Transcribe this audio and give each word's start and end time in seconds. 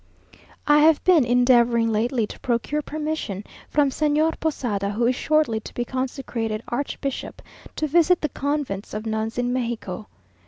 I 0.65 0.79
have 0.79 1.03
been 1.03 1.23
endeavouring 1.23 1.91
lately 1.91 2.25
to 2.25 2.39
procure 2.39 2.81
permission 2.81 3.43
from 3.69 3.91
Señor 3.91 4.33
Posada, 4.39 4.89
who 4.89 5.05
is 5.05 5.15
shortly 5.15 5.59
to 5.59 5.73
be 5.75 5.85
consecrated 5.85 6.63
archbishop, 6.69 7.39
to 7.75 7.85
visit 7.85 8.21
the 8.21 8.29
convents 8.29 8.95
of 8.95 9.05
nuns 9.05 9.37
in 9.37 9.53
Mexico. 9.53 10.07